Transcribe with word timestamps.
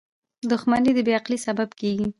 •دښمني 0.49 0.91
د 0.95 0.99
بې 1.07 1.13
عقلی 1.19 1.37
سبب 1.47 1.69
کېږي. 1.79 2.07